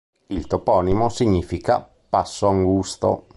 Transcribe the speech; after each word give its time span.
Il 0.29 0.47
toponimo 0.47 1.09
significa 1.09 1.87
"passo 2.09 2.47
angusto". 2.47 3.27